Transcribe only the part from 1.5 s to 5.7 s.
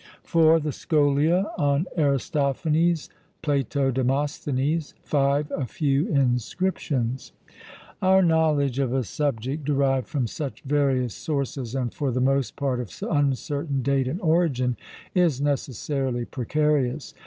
on Aristophanes, Plato, Demosthenes. (5) A